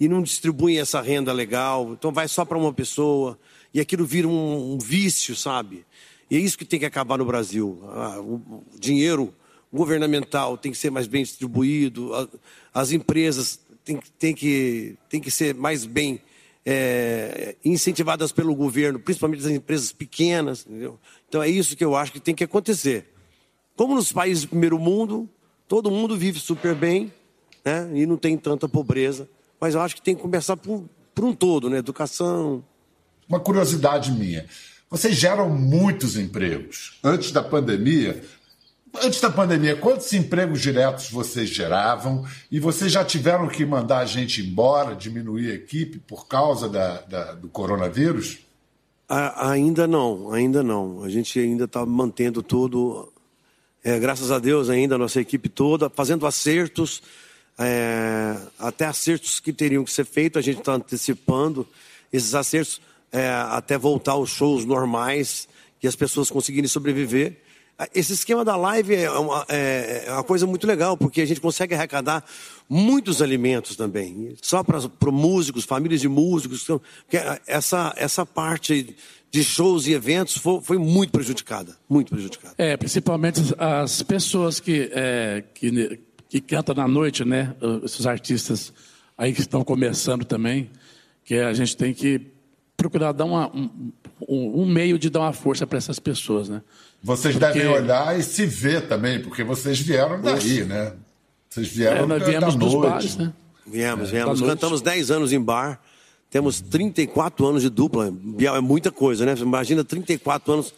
E 0.00 0.08
não 0.08 0.22
distribuem 0.22 0.78
essa 0.78 1.02
renda 1.02 1.30
legal, 1.30 1.92
então 1.92 2.10
vai 2.10 2.26
só 2.26 2.42
para 2.44 2.56
uma 2.56 2.72
pessoa 2.72 3.38
e 3.72 3.78
aquilo 3.78 4.06
vira 4.06 4.26
um, 4.26 4.72
um, 4.72 4.78
vício, 4.78 5.36
sabe? 5.36 5.84
E 6.30 6.36
é 6.36 6.40
isso 6.40 6.56
que 6.56 6.64
tem 6.64 6.80
que 6.80 6.86
acabar 6.86 7.18
no 7.18 7.24
Brasil. 7.26 7.82
Ah, 7.88 8.18
o 8.18 8.64
dinheiro 8.78 9.34
governamental 9.70 10.56
tem 10.56 10.72
que 10.72 10.78
ser 10.78 10.90
mais 10.90 11.06
bem 11.06 11.22
distribuído, 11.22 12.12
as 12.72 12.92
empresas 12.92 13.60
têm, 13.84 14.00
têm, 14.18 14.34
que, 14.34 14.96
têm 15.08 15.20
que 15.20 15.30
ser 15.30 15.54
mais 15.54 15.84
bem 15.84 16.20
é, 16.64 17.56
incentivadas 17.64 18.32
pelo 18.32 18.54
governo, 18.54 18.98
principalmente 18.98 19.44
as 19.44 19.50
empresas 19.50 19.92
pequenas. 19.92 20.66
Entendeu? 20.66 20.98
Então 21.28 21.42
é 21.42 21.48
isso 21.48 21.76
que 21.76 21.84
eu 21.84 21.94
acho 21.94 22.12
que 22.12 22.20
tem 22.20 22.34
que 22.34 22.44
acontecer. 22.44 23.06
Como 23.76 23.94
nos 23.94 24.12
países 24.12 24.44
do 24.44 24.48
primeiro 24.48 24.78
mundo, 24.78 25.28
todo 25.68 25.90
mundo 25.90 26.16
vive 26.16 26.38
super 26.38 26.74
bem 26.74 27.12
né? 27.64 27.90
e 27.94 28.06
não 28.06 28.16
tem 28.16 28.36
tanta 28.36 28.68
pobreza. 28.68 29.28
Mas 29.60 29.74
eu 29.74 29.80
acho 29.80 29.94
que 29.94 30.02
tem 30.02 30.14
que 30.14 30.22
começar 30.22 30.56
por, 30.56 30.88
por 31.14 31.24
um 31.24 31.34
todo, 31.34 31.68
né? 31.68 31.78
Educação. 31.78 32.64
Uma 33.28 33.40
curiosidade 33.40 34.10
minha. 34.12 34.46
Vocês 34.88 35.14
geram 35.14 35.50
muitos 35.50 36.16
empregos. 36.16 36.98
Antes 37.04 37.30
da 37.30 37.42
pandemia, 37.42 38.22
Antes 39.02 39.20
da 39.20 39.30
pandemia, 39.30 39.76
quantos 39.76 40.12
empregos 40.12 40.60
diretos 40.60 41.10
vocês 41.10 41.48
geravam? 41.48 42.24
E 42.50 42.58
vocês 42.58 42.90
já 42.90 43.04
tiveram 43.04 43.46
que 43.46 43.64
mandar 43.64 43.98
a 43.98 44.04
gente 44.04 44.42
embora, 44.42 44.96
diminuir 44.96 45.52
a 45.52 45.54
equipe 45.54 46.00
por 46.00 46.26
causa 46.26 46.68
da, 46.68 47.00
da 47.02 47.32
do 47.34 47.48
coronavírus? 47.48 48.38
A, 49.08 49.50
ainda 49.50 49.86
não, 49.86 50.32
ainda 50.32 50.62
não. 50.62 51.04
A 51.04 51.08
gente 51.08 51.38
ainda 51.38 51.64
está 51.64 51.86
mantendo 51.86 52.42
tudo, 52.42 53.12
é, 53.84 53.96
graças 53.98 54.32
a 54.32 54.40
Deus, 54.40 54.68
ainda 54.68 54.96
a 54.96 54.98
nossa 54.98 55.20
equipe 55.20 55.48
toda, 55.48 55.88
fazendo 55.88 56.26
acertos, 56.26 57.00
é, 57.60 58.36
até 58.58 58.86
acertos 58.86 59.38
que 59.38 59.52
teriam 59.52 59.84
que 59.84 59.92
ser 59.92 60.06
feitos, 60.06 60.38
a 60.38 60.42
gente 60.42 60.60
está 60.60 60.72
antecipando 60.72 61.68
esses 62.10 62.34
acertos 62.34 62.80
é, 63.12 63.28
até 63.28 63.76
voltar 63.76 64.12
aos 64.12 64.30
shows 64.30 64.64
normais 64.64 65.46
e 65.82 65.86
as 65.86 65.94
pessoas 65.94 66.30
conseguirem 66.30 66.68
sobreviver. 66.68 67.36
Esse 67.94 68.12
esquema 68.12 68.44
da 68.44 68.56
live 68.56 68.94
é 68.94 69.10
uma, 69.10 69.46
é, 69.48 70.04
é 70.06 70.12
uma, 70.12 70.22
coisa 70.22 70.46
muito 70.46 70.66
legal, 70.66 70.96
porque 70.96 71.22
a 71.22 71.26
gente 71.26 71.40
consegue 71.40 71.74
arrecadar 71.74 72.24
muitos 72.68 73.22
alimentos 73.22 73.74
também. 73.74 74.34
Só 74.42 74.62
para 74.62 74.78
músicos, 75.10 75.64
famílias 75.64 76.00
de 76.00 76.08
músicos. 76.08 76.62
Então, 76.62 76.80
essa, 77.46 77.94
essa 77.96 78.26
parte 78.26 78.94
de 79.30 79.44
shows 79.44 79.86
e 79.86 79.92
eventos 79.92 80.36
foi, 80.36 80.60
foi, 80.60 80.76
muito 80.76 81.10
prejudicada. 81.10 81.76
Muito 81.88 82.10
prejudicada. 82.10 82.54
É, 82.58 82.76
principalmente 82.76 83.40
as 83.56 84.02
pessoas 84.02 84.60
que, 84.60 84.90
é, 84.92 85.42
que, 85.54 86.00
que 86.30 86.40
cantam 86.40 86.74
na 86.76 86.86
noite, 86.86 87.24
né? 87.24 87.54
Esses 87.84 88.06
artistas 88.06 88.72
aí 89.18 89.34
que 89.34 89.40
estão 89.40 89.64
começando 89.64 90.24
também, 90.24 90.70
que 91.24 91.34
a 91.34 91.52
gente 91.52 91.76
tem 91.76 91.92
que 91.92 92.20
procurar 92.76 93.12
dar 93.12 93.24
uma, 93.24 93.54
um, 93.54 94.62
um 94.62 94.64
meio 94.64 94.98
de 94.98 95.10
dar 95.10 95.20
uma 95.20 95.32
força 95.32 95.66
para 95.66 95.76
essas 95.76 95.98
pessoas, 95.98 96.48
né? 96.48 96.62
Vocês 97.02 97.36
porque... 97.36 97.52
devem 97.52 97.68
olhar 97.68 98.18
e 98.18 98.22
se 98.22 98.46
ver 98.46 98.86
também, 98.86 99.20
porque 99.20 99.42
vocês 99.42 99.80
vieram 99.80 100.22
daí, 100.22 100.64
né? 100.64 100.92
Vocês 101.48 101.66
vieram 101.66 102.04
é, 102.04 102.06
nós 102.06 102.24
viemos 102.24 102.54
da 102.54 102.60
noite. 102.60 102.80
Bares, 102.80 103.16
né? 103.16 103.32
Viemos, 103.66 104.08
é, 104.08 104.12
viemos. 104.12 104.40
Cantamos 104.40 104.80
10 104.80 105.10
anos 105.10 105.32
em 105.32 105.40
bar. 105.40 105.80
Temos 106.30 106.60
34 106.60 107.44
anos 107.44 107.62
de 107.62 107.70
dupla. 107.70 108.08
Biel, 108.12 108.54
é 108.54 108.60
muita 108.60 108.92
coisa, 108.92 109.26
né? 109.26 109.34
Imagina 109.36 109.82
34 109.82 110.52
anos 110.52 110.72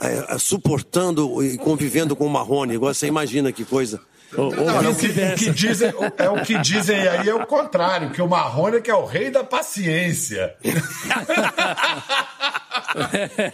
é, 0.00 0.34
é, 0.34 0.38
suportando 0.38 1.42
e 1.42 1.56
convivendo 1.56 2.16
com 2.16 2.26
o 2.26 2.30
Marrone. 2.30 2.74
Agora 2.74 2.92
você 2.92 3.06
imagina 3.06 3.52
que 3.52 3.64
coisa. 3.64 4.00
Não, 4.32 4.50
não, 4.50 4.92
o, 4.92 4.94
que, 4.94 5.06
o, 5.06 5.34
que, 5.36 5.50
dizem, 5.50 5.92
é 6.18 6.28
o 6.28 6.42
que 6.42 6.58
dizem 6.58 7.08
aí 7.08 7.28
é 7.28 7.34
o 7.34 7.46
contrário, 7.46 8.10
que 8.10 8.20
o 8.20 8.28
Marrone 8.28 8.76
é 8.76 8.80
que 8.80 8.90
é 8.90 8.94
o 8.94 9.06
rei 9.06 9.30
da 9.30 9.42
paciência. 9.42 10.54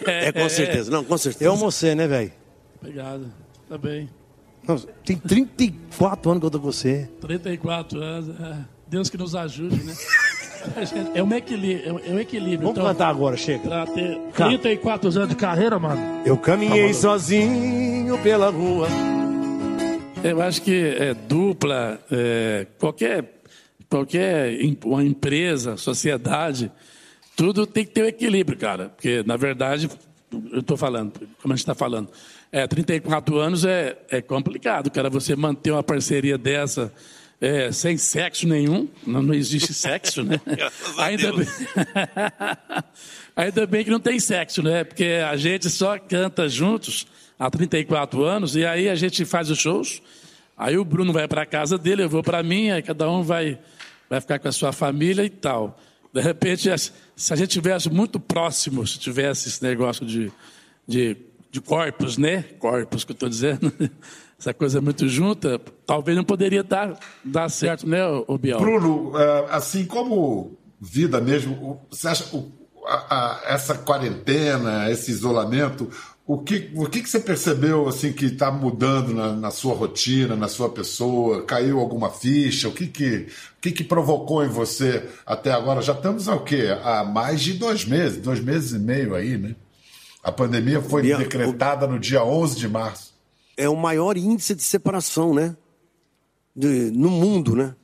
é, 0.07 0.33
com 0.33 0.49
certeza. 0.49 0.91
Não, 0.91 1.05
com 1.05 1.17
certeza. 1.17 1.45
Eu 1.45 1.53
almocei, 1.53 1.95
né, 1.95 2.09
velho? 2.09 2.33
Obrigado. 2.81 3.33
Tá 3.69 3.79
bem. 3.79 4.11
Não, 4.67 4.77
tem 5.05 5.17
34 5.17 6.31
anos 6.31 6.41
que 6.41 6.47
eu 6.47 6.51
tô 6.51 6.59
com 6.59 6.67
você. 6.67 7.09
34 7.21 8.01
anos. 8.01 8.41
É. 8.41 8.57
Deus 8.89 9.09
que 9.09 9.17
nos 9.17 9.35
ajude, 9.35 9.83
né? 9.85 9.95
É 11.15 11.23
um 11.23 11.31
equilíbrio. 11.35 12.01
É 12.07 12.11
um 12.11 12.19
equilíbrio. 12.19 12.61
Vamos 12.61 12.79
então, 12.79 12.87
cantar 12.87 13.09
agora, 13.09 13.37
chega. 13.37 13.69
Pra 13.69 13.87
ter 13.87 14.19
34 14.35 15.11
anos 15.11 15.29
de 15.29 15.37
carreira, 15.37 15.79
mano. 15.79 16.01
Eu 16.25 16.39
caminhei 16.39 16.89
tá 16.89 16.95
sozinho 16.95 18.17
pela 18.23 18.49
rua. 18.49 18.89
Eu 20.25 20.41
acho 20.41 20.63
que 20.63 20.73
é 20.73 21.13
dupla, 21.13 22.01
é, 22.11 22.67
qualquer, 22.79 23.43
qualquer 23.91 24.59
uma 24.83 25.05
empresa, 25.05 25.77
sociedade, 25.77 26.73
tudo 27.37 27.67
tem 27.67 27.85
que 27.85 27.93
ter 27.93 28.05
um 28.05 28.07
equilíbrio, 28.07 28.57
cara. 28.57 28.89
Porque, 28.89 29.23
na 29.27 29.37
verdade, 29.37 29.87
eu 30.51 30.61
estou 30.61 30.79
falando, 30.79 31.13
como 31.43 31.53
a 31.53 31.57
gente 31.57 31.65
está 31.65 31.75
falando, 31.75 32.09
é, 32.51 32.67
34 32.67 33.37
anos 33.37 33.67
é, 33.67 33.99
é 34.09 34.23
complicado, 34.23 34.91
cara, 34.91 35.11
você 35.11 35.37
manter 35.37 35.73
uma 35.73 35.83
parceria 35.83 36.39
dessa 36.39 36.91
é, 37.39 37.71
sem 37.71 37.99
sexo 37.99 38.49
nenhum, 38.49 38.89
não, 39.07 39.23
não 39.23 39.35
existe 39.35 39.75
sexo, 39.75 40.23
né? 40.23 40.41
Ainda 40.97 41.33
bem... 41.35 41.47
Ainda 43.37 43.67
bem 43.67 43.85
que 43.85 43.91
não 43.91 44.01
tem 44.01 44.19
sexo, 44.19 44.63
né? 44.63 44.85
Porque 44.85 45.21
a 45.29 45.37
gente 45.37 45.69
só 45.69 45.99
canta 45.99 46.49
juntos 46.49 47.07
há 47.39 47.51
34 47.51 48.25
anos 48.25 48.57
e 48.57 48.65
aí 48.65 48.89
a 48.89 48.95
gente 48.95 49.25
faz 49.25 49.51
os 49.51 49.59
shows. 49.59 50.03
Aí 50.57 50.79
o 50.79 50.85
Bruno 50.85 51.13
vai 51.13 51.27
para 51.27 51.43
a 51.43 51.47
casa 51.47 51.77
dele, 51.77 52.05
eu 52.05 52.09
vou 52.09 52.23
para 52.23 52.39
a 52.39 52.43
minha, 52.43 52.81
cada 52.81 53.11
um 53.11 53.23
vai, 53.23 53.59
vai 54.09 54.21
ficar 54.21 54.39
com 54.39 54.49
a 54.49 54.53
sua 54.53 54.73
família 54.73 55.25
e 55.25 55.31
tal. 55.31 55.79
De 56.13 56.21
repente, 56.21 56.71
se 57.17 57.33
a 57.33 57.37
gente 57.37 57.51
tivesse 57.51 57.91
muito 57.91 58.21
próximo, 58.21 58.87
se 58.87 58.99
tivesse 58.99 59.49
esse 59.49 59.63
negócio 59.63 60.07
de, 60.07 60.31
de, 60.87 61.17
de 61.51 61.61
corpos, 61.61 62.17
né? 62.17 62.45
Corpos 62.61 63.03
que 63.03 63.11
eu 63.11 63.15
estou 63.15 63.29
dizendo. 63.29 63.73
essa 64.39 64.53
coisa 64.53 64.81
muito 64.81 65.09
junta, 65.09 65.61
talvez 65.87 66.17
não 66.17 66.25
poderia 66.25 66.63
dar, 66.63 66.99
dar 67.25 67.49
certo, 67.49 67.89
né, 67.89 67.99
Biel? 68.39 68.59
Bruno, 68.59 69.19
é, 69.19 69.47
assim 69.51 69.87
como 69.87 70.57
vida 70.81 71.21
mesmo, 71.21 71.81
você 71.91 72.09
acha 72.09 72.27
essa 73.47 73.79
quarentena, 73.79 74.91
esse 74.91 75.11
isolamento, 75.11 75.91
o 76.27 76.39
que, 76.39 76.71
o 76.75 76.87
que, 76.87 77.07
você 77.07 77.21
percebeu 77.21 77.87
assim 77.87 78.13
que 78.13 78.27
está 78.27 78.51
mudando 78.51 79.13
na, 79.13 79.35
na, 79.35 79.51
sua 79.51 79.75
rotina, 79.75 80.35
na 80.35 80.49
sua 80.49 80.71
pessoa? 80.71 81.45
Caiu 81.45 81.79
alguma 81.81 82.11
ficha? 82.11 82.69
O 82.69 82.73
que 82.73 82.87
que, 82.87 83.29
o 83.59 83.61
que 83.61 83.73
que 83.73 83.85
provocou 83.85 84.45
em 84.45 84.49
você 84.49 85.09
até 85.27 85.53
agora? 85.53 85.83
Já 85.83 85.93
estamos 85.93 86.29
ao 86.29 86.45
quê? 86.45 86.69
Há 86.83 87.05
mais 87.05 87.43
de 87.43 87.55
dois 87.55 87.85
meses, 87.85 88.19
dois 88.19 88.41
meses 88.41 88.73
e 88.73 88.79
meio 88.79 89.15
aí, 89.15 89.37
né? 89.37 89.55
A 90.23 90.33
pandemia 90.33 90.81
foi 90.81 91.03
decretada 91.03 91.87
no 91.87 91.99
dia 91.99 92.25
11 92.25 92.57
de 92.57 92.69
março 92.69 93.15
é 93.57 93.69
o 93.69 93.77
maior 93.77 94.17
índice 94.17 94.55
de 94.55 94.63
separação, 94.63 95.35
né? 95.35 95.57
De, 96.55 96.91
no 96.91 97.11
mundo, 97.11 97.55
né? 97.55 97.75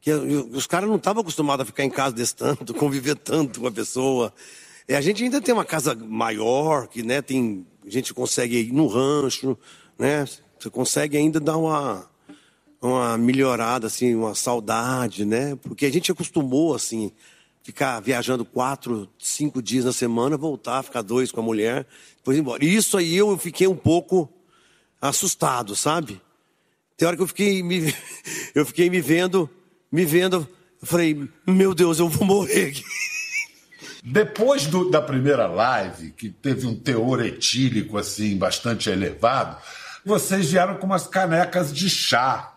Que 0.00 0.12
os 0.12 0.66
caras 0.66 0.88
não 0.88 0.96
estavam 0.96 1.22
acostumados 1.22 1.62
a 1.62 1.66
ficar 1.66 1.84
em 1.84 1.90
casa 1.90 2.14
desse 2.14 2.34
tanto, 2.34 2.74
conviver 2.74 3.16
tanto 3.16 3.60
com 3.60 3.66
a 3.66 3.72
pessoa. 3.72 4.32
E 4.88 4.94
a 4.94 5.00
gente 5.00 5.22
ainda 5.22 5.40
tem 5.40 5.54
uma 5.54 5.64
casa 5.64 5.94
maior, 5.94 6.88
que 6.88 7.02
né, 7.02 7.22
tem, 7.22 7.66
a 7.86 7.90
gente 7.90 8.12
consegue 8.12 8.58
ir 8.58 8.72
no 8.72 8.86
rancho, 8.86 9.56
né? 9.98 10.26
Você 10.58 10.70
consegue 10.70 11.16
ainda 11.16 11.40
dar 11.40 11.56
uma, 11.56 12.08
uma 12.80 13.16
melhorada, 13.16 13.86
assim, 13.86 14.14
uma 14.14 14.34
saudade, 14.34 15.24
né? 15.24 15.56
Porque 15.56 15.86
a 15.86 15.90
gente 15.90 16.10
acostumou, 16.10 16.74
assim, 16.74 17.12
ficar 17.62 18.00
viajando 18.00 18.44
quatro, 18.44 19.08
cinco 19.18 19.62
dias 19.62 19.84
na 19.84 19.92
semana, 19.92 20.36
voltar, 20.36 20.82
ficar 20.82 21.02
dois 21.02 21.30
com 21.30 21.40
a 21.40 21.44
mulher, 21.44 21.86
depois 22.16 22.36
ir 22.36 22.40
embora. 22.40 22.64
E 22.64 22.74
isso 22.74 22.96
aí 22.96 23.16
eu 23.16 23.36
fiquei 23.38 23.66
um 23.66 23.76
pouco 23.76 24.28
assustado, 25.00 25.74
sabe? 25.76 26.20
Tem 26.96 27.06
hora 27.06 27.16
que 27.16 27.22
eu 27.22 27.28
fiquei 27.28 27.62
me, 27.62 27.94
eu 28.54 28.66
fiquei 28.66 28.90
me 28.90 29.00
vendo, 29.00 29.48
me 29.90 30.04
vendo, 30.04 30.48
eu 30.80 30.86
falei, 30.86 31.28
meu 31.46 31.74
Deus, 31.74 31.98
eu 31.98 32.08
vou 32.08 32.26
morrer 32.26 32.66
aqui. 32.66 32.84
Depois 34.02 34.66
do, 34.66 34.90
da 34.90 35.00
primeira 35.00 35.46
live, 35.46 36.10
que 36.10 36.28
teve 36.28 36.66
um 36.66 36.74
teor 36.74 37.24
etílico 37.24 37.98
assim 37.98 38.36
bastante 38.36 38.90
elevado, 38.90 39.56
vocês 40.04 40.50
vieram 40.50 40.76
com 40.76 40.86
umas 40.86 41.06
canecas 41.06 41.72
de 41.72 41.88
chá. 41.88 42.52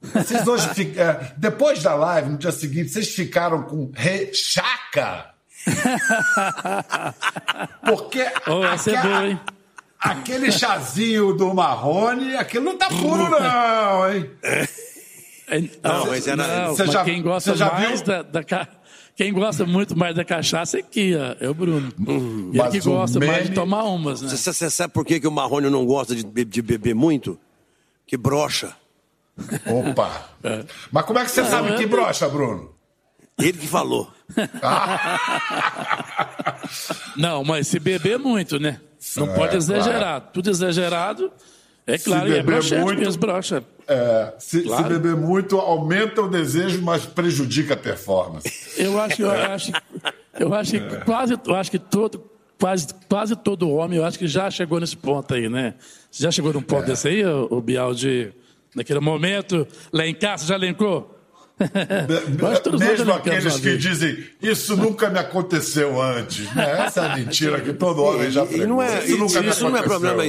Vocês 0.00 0.46
hoje, 0.46 0.66
é, 0.96 1.32
depois 1.36 1.82
da 1.82 1.94
live, 1.94 2.30
no 2.30 2.38
dia 2.38 2.52
seguinte, 2.52 2.88
vocês 2.90 3.10
ficaram 3.10 3.62
com 3.64 3.90
rechaca. 3.94 5.26
Porque 7.84 8.24
oh, 8.46 8.62
aquela, 8.62 9.28
é 9.28 9.38
aquele 9.98 10.50
chazinho 10.50 11.34
do 11.34 11.52
Marrone, 11.52 12.34
aquilo 12.36 12.64
não 12.64 12.78
tá 12.78 12.88
puro, 12.88 13.28
não, 13.28 14.10
hein? 14.10 14.30
Não, 15.82 16.06
mas 16.06 16.26
era. 16.26 16.66
Não, 16.66 16.76
mas 16.76 16.92
já, 16.92 17.04
quem 17.04 17.20
gosta 17.22 17.54
mais 17.56 18.02
da, 18.02 18.22
da, 18.22 18.42
Quem 19.20 19.34
gosta 19.34 19.66
muito 19.66 19.98
mais 19.98 20.16
da 20.16 20.24
cachaça 20.24 20.78
é 20.78 20.80
aqui, 20.80 21.14
ó, 21.14 21.44
é 21.44 21.46
o 21.46 21.52
Bruno. 21.52 21.92
Hum, 22.08 22.52
ele 22.54 22.70
que 22.70 22.80
gosta 22.80 23.18
meme... 23.18 23.30
mais 23.30 23.50
de 23.50 23.54
tomar 23.54 23.84
umas, 23.84 24.22
né? 24.22 24.30
Você, 24.30 24.50
você 24.50 24.70
sabe 24.70 24.94
por 24.94 25.04
que, 25.04 25.20
que 25.20 25.28
o 25.28 25.30
Marrone 25.30 25.68
não 25.68 25.84
gosta 25.84 26.16
de, 26.16 26.24
de 26.24 26.62
beber 26.62 26.94
muito? 26.94 27.38
Que 28.06 28.16
brocha. 28.16 28.74
Opa! 29.66 30.24
É. 30.42 30.64
Mas 30.90 31.04
como 31.04 31.18
é 31.18 31.24
que 31.26 31.32
você 31.32 31.44
sabe 31.44 31.76
que 31.76 31.84
brocha, 31.84 32.30
Bruno? 32.30 32.70
Ele 33.38 33.58
que 33.58 33.66
falou. 33.66 34.10
não, 37.14 37.44
mas 37.44 37.68
se 37.68 37.78
beber 37.78 38.18
muito, 38.18 38.58
né? 38.58 38.80
Não 39.18 39.30
é, 39.30 39.34
pode 39.34 39.54
exagerar. 39.54 40.00
Claro. 40.00 40.24
Tudo 40.32 40.48
exagerado, 40.48 41.30
é 41.86 41.98
claro, 41.98 42.26
se 42.26 42.38
é 42.38 42.42
broxante 42.42 42.84
muito, 42.84 43.00
mesmo, 43.00 43.20
brocha. 43.20 43.62
É, 43.92 44.34
se, 44.38 44.62
claro. 44.62 44.84
se, 44.84 44.88
beber 44.88 45.16
muito, 45.16 45.58
aumenta 45.58 46.22
o 46.22 46.28
desejo, 46.28 46.80
mas 46.80 47.04
prejudica 47.04 47.74
a 47.74 47.76
performance. 47.76 48.48
Eu 48.78 49.00
acho, 49.00 49.20
eu 49.20 49.30
acho, 49.32 49.72
eu 50.38 50.54
acho 50.54 50.70
que 50.70 50.76
é. 50.76 50.98
quase, 50.98 51.36
eu 51.44 51.54
acho 51.56 51.70
que 51.72 51.78
todo, 51.80 52.24
quase, 52.56 52.86
quase 53.08 53.34
todo 53.34 53.68
homem, 53.68 53.98
eu 53.98 54.04
acho 54.04 54.16
que 54.16 54.28
já 54.28 54.48
chegou 54.48 54.78
nesse 54.78 54.96
ponto 54.96 55.34
aí, 55.34 55.48
né? 55.48 55.74
Você 56.08 56.22
já 56.22 56.30
chegou 56.30 56.52
num 56.52 56.62
ponto 56.62 56.84
é. 56.84 56.86
desse 56.86 57.08
aí, 57.08 57.24
o 57.24 57.60
Bial, 57.60 57.92
de 57.92 58.32
naquele 58.76 59.00
momento, 59.00 59.66
lá 59.92 60.06
em 60.06 60.14
casa, 60.14 60.46
já 60.46 60.54
elencou? 60.54 61.19
Mesmo 62.78 63.12
aqueles 63.12 63.58
que 63.58 63.76
dizem 63.76 64.24
isso 64.40 64.76
nunca 64.76 65.10
me 65.10 65.18
aconteceu 65.18 66.00
antes. 66.00 66.52
Né? 66.54 66.86
Essa 66.86 67.02
é 67.02 67.10
a 67.10 67.16
mentira 67.16 67.60
que 67.60 67.72
todo 67.72 68.02
homem 68.02 68.30
já 68.30 68.46
fez. 68.46 68.66
Não 68.66 68.82
é, 68.82 69.04
isso, 69.04 69.18
nunca 69.18 69.40
isso 69.40 69.68
não 69.68 69.76
é 69.76 69.82
problema, 69.82 70.24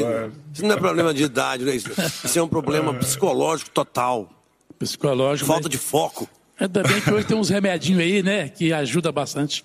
isso 0.54 0.66
não 0.66 0.72
é 0.72 0.78
problema 0.78 1.14
de 1.14 1.24
idade, 1.24 1.64
né? 1.64 1.76
Isso 1.76 2.40
é 2.40 2.44
um 2.44 2.48
problema 2.48 2.94
psicológico 2.94 3.70
total. 3.72 4.30
Psicológico. 4.78 5.48
Falta 5.48 5.70
de 5.70 5.78
foco. 5.78 6.28
Ainda 6.60 6.84
bem 6.84 7.02
que 7.02 7.12
hoje 7.12 7.26
tem 7.26 7.38
uns 7.38 7.50
remedinhos 7.50 8.02
aí, 8.02 8.22
né? 8.22 8.50
Que 8.50 8.74
ajuda 8.74 9.12
bastante. 9.12 9.64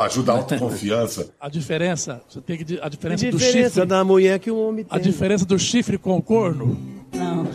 Ajuda 0.00 0.32
a 0.32 0.36
autoconfiança. 0.36 1.30
A 1.40 1.48
diferença, 1.48 2.22
você 2.28 2.40
tem 2.40 2.56
que 2.56 2.78
a 2.80 2.88
diferença, 2.88 3.26
a 3.26 3.30
do 3.30 3.38
chifre 3.40 3.84
da 3.84 4.04
mulher 4.04 4.38
que 4.38 4.50
o 4.50 4.56
homem 4.56 4.84
tem. 4.84 4.96
A 4.96 5.00
diferença 5.00 5.44
do 5.44 5.58
chifre 5.58 5.98
com 5.98 6.16
o 6.16 6.22
corno. 6.22 6.78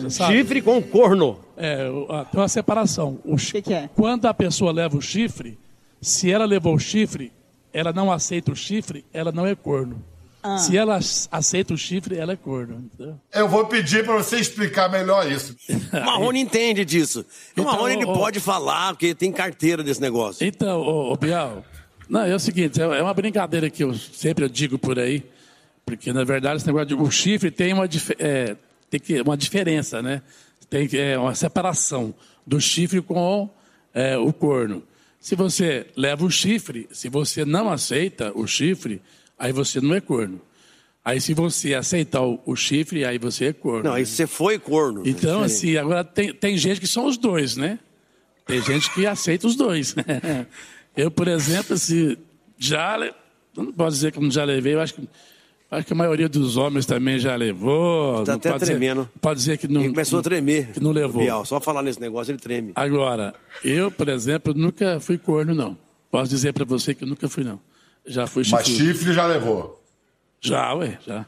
Não. 0.02 0.10
Chifre 0.10 0.62
com 0.62 0.82
corno. 0.82 1.38
É, 1.56 1.86
tem 2.30 2.40
uma 2.40 2.48
separação. 2.48 3.18
O 3.24 3.36
que, 3.36 3.62
que 3.62 3.74
é? 3.74 3.88
Quando 3.94 4.26
a 4.26 4.34
pessoa 4.34 4.72
leva 4.72 4.96
o 4.96 5.02
chifre, 5.02 5.58
se 6.00 6.30
ela 6.30 6.44
levou 6.44 6.74
o 6.74 6.78
chifre, 6.78 7.32
ela 7.72 7.92
não 7.92 8.10
aceita 8.10 8.52
o 8.52 8.56
chifre, 8.56 9.04
ela 9.12 9.30
não 9.30 9.46
é 9.46 9.54
corno. 9.54 10.02
Ah. 10.42 10.56
Se 10.56 10.76
ela 10.76 10.98
aceita 11.30 11.74
o 11.74 11.76
chifre, 11.76 12.16
ela 12.16 12.32
é 12.32 12.36
corno. 12.36 12.88
Entendeu? 12.94 13.20
Eu 13.32 13.46
vou 13.46 13.66
pedir 13.66 14.04
para 14.04 14.16
você 14.16 14.36
explicar 14.36 14.90
melhor 14.90 15.30
isso. 15.30 15.54
o 15.68 15.96
Marrone 16.04 16.40
entende 16.40 16.84
disso. 16.84 17.26
Então, 17.52 17.64
o 17.64 17.66
Marrone 17.66 17.94
ele 17.94 18.06
pode 18.06 18.40
falar, 18.40 18.94
porque 18.94 19.14
tem 19.14 19.30
carteira 19.30 19.82
desse 19.82 20.00
negócio. 20.00 20.46
Então, 20.46 20.80
ô, 20.80 21.12
ô 21.12 21.16
Bial, 21.16 21.62
não, 22.08 22.22
é 22.22 22.34
o 22.34 22.40
seguinte, 22.40 22.80
é, 22.80 22.84
é 22.84 23.02
uma 23.02 23.12
brincadeira 23.12 23.68
que 23.68 23.84
eu 23.84 23.94
sempre 23.94 24.48
digo 24.48 24.78
por 24.78 24.98
aí, 24.98 25.22
porque 25.84 26.12
na 26.12 26.24
verdade 26.24 26.56
esse 26.56 26.66
negócio 26.66 26.88
de 26.88 26.94
o 26.94 27.10
chifre 27.10 27.50
tem 27.50 27.72
uma, 27.72 27.88
é, 28.18 28.56
tem 28.90 29.00
que, 29.00 29.20
uma 29.20 29.36
diferença, 29.36 30.02
né? 30.02 30.22
Tem 30.68 30.88
é, 30.94 31.18
uma 31.18 31.34
separação 31.34 32.14
do 32.46 32.60
chifre 32.60 33.00
com 33.00 33.48
é, 33.94 34.18
o 34.18 34.32
corno. 34.32 34.82
Se 35.20 35.34
você 35.34 35.86
leva 35.96 36.24
o 36.24 36.30
chifre, 36.30 36.88
se 36.90 37.08
você 37.08 37.44
não 37.44 37.70
aceita 37.70 38.32
o 38.34 38.46
chifre, 38.46 39.00
aí 39.38 39.52
você 39.52 39.80
não 39.80 39.94
é 39.94 40.00
corno. 40.00 40.40
Aí 41.04 41.20
se 41.20 41.32
você 41.34 41.74
aceitar 41.74 42.22
o, 42.22 42.40
o 42.44 42.54
chifre, 42.54 43.04
aí 43.04 43.18
você 43.18 43.46
é 43.46 43.52
corno. 43.52 43.84
Não, 43.84 43.94
aí 43.94 44.04
você 44.04 44.26
foi 44.26 44.58
corno. 44.58 45.02
Então, 45.06 45.42
assim, 45.42 45.76
agora 45.76 46.04
tem, 46.04 46.32
tem 46.32 46.56
gente 46.56 46.80
que 46.80 46.86
são 46.86 47.06
os 47.06 47.16
dois, 47.16 47.56
né? 47.56 47.78
Tem 48.46 48.62
gente 48.62 48.92
que 48.92 49.06
aceita 49.06 49.46
os 49.46 49.56
dois. 49.56 49.94
Eu, 50.96 51.10
por 51.10 51.28
exemplo, 51.28 51.76
se 51.78 52.18
já. 52.58 52.98
Não 53.56 53.72
posso 53.72 53.96
dizer 53.96 54.12
que 54.12 54.18
eu 54.18 54.22
não 54.22 54.30
já 54.30 54.44
levei, 54.44 54.74
eu 54.74 54.80
acho 54.80 54.94
que, 54.94 55.08
acho 55.70 55.86
que 55.86 55.92
a 55.92 55.96
maioria 55.96 56.28
dos 56.28 56.56
homens 56.56 56.86
também 56.86 57.18
já 57.18 57.36
levou. 57.36 58.20
Está 58.20 58.34
até 58.34 58.50
pode 58.50 58.64
tremendo. 58.64 59.02
Dizer, 59.02 59.18
pode 59.20 59.38
dizer 59.38 59.58
que 59.58 59.68
não. 59.68 59.80
Ele 59.80 59.90
começou 59.90 60.18
a 60.18 60.22
tremer. 60.22 60.72
Que 60.72 60.80
não 60.80 60.90
levou. 60.90 61.22
Bial, 61.22 61.44
só 61.44 61.60
falar 61.60 61.82
nesse 61.82 62.00
negócio, 62.00 62.32
ele 62.32 62.38
treme. 62.38 62.72
Agora, 62.74 63.34
eu, 63.62 63.90
por 63.90 64.08
exemplo, 64.08 64.52
nunca 64.54 64.98
fui 65.00 65.16
corno, 65.16 65.54
não. 65.54 65.76
Posso 66.10 66.30
dizer 66.30 66.52
para 66.52 66.64
você 66.64 66.94
que 66.94 67.04
eu 67.04 67.08
nunca 67.08 67.28
fui, 67.28 67.44
não. 67.44 67.60
Já 68.04 68.26
fui 68.26 68.42
chifre. 68.42 68.58
Mas 68.58 68.66
chifre 68.68 69.12
já 69.12 69.26
levou? 69.26 69.80
Já, 70.40 70.74
ué, 70.74 70.98
já. 71.06 71.26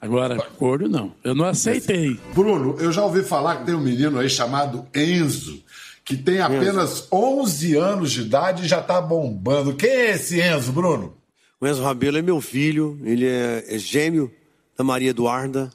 Agora, 0.00 0.36
couro 0.58 0.88
não. 0.88 1.12
Eu 1.22 1.34
não 1.34 1.46
aceitei. 1.46 2.18
Bruno, 2.34 2.76
eu 2.78 2.92
já 2.92 3.02
ouvi 3.02 3.22
falar 3.22 3.56
que 3.56 3.66
tem 3.66 3.74
um 3.74 3.80
menino 3.80 4.18
aí 4.18 4.28
chamado 4.28 4.86
Enzo, 4.94 5.62
que 6.04 6.14
tem 6.16 6.40
apenas 6.40 7.08
11 7.10 7.76
anos 7.76 8.12
de 8.12 8.20
idade 8.22 8.64
e 8.64 8.68
já 8.68 8.80
está 8.80 9.00
bombando. 9.00 9.74
Quem 9.74 9.88
é 9.88 10.10
esse 10.10 10.40
Enzo, 10.40 10.72
Bruno? 10.72 11.14
O 11.60 11.66
Enzo 11.66 11.82
Rabelo 11.82 12.18
é 12.18 12.22
meu 12.22 12.40
filho, 12.40 12.98
ele 13.04 13.26
é, 13.26 13.64
é 13.68 13.78
gêmeo 13.78 14.30
da 14.76 14.84
Maria 14.84 15.10
Eduarda. 15.10 15.72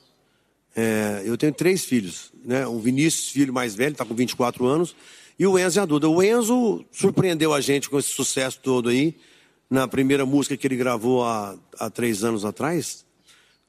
É, 0.76 1.24
eu 1.26 1.38
tenho 1.38 1.54
três 1.54 1.86
filhos, 1.86 2.32
né? 2.44 2.68
O 2.68 2.80
Vinícius, 2.80 3.30
filho 3.30 3.54
mais 3.54 3.76
velho, 3.76 3.94
está 3.94 4.06
com 4.06 4.14
24 4.14 4.66
anos, 4.66 4.96
e 5.38 5.48
o 5.48 5.58
Enzo 5.58 5.80
é 5.80 5.82
a 5.82 5.86
Duda. 5.86 6.08
O 6.10 6.22
Enzo 6.22 6.86
surpreendeu 6.92 7.54
a 7.54 7.62
gente 7.62 7.90
com 7.90 7.98
esse 7.98 8.10
sucesso 8.10 8.60
todo 8.62 8.90
aí, 8.90 9.16
na 9.70 9.88
primeira 9.88 10.26
música 10.26 10.58
que 10.58 10.68
ele 10.68 10.76
gravou 10.76 11.24
há, 11.24 11.58
há 11.80 11.90
três 11.90 12.24
anos 12.24 12.44
atrás, 12.44 13.06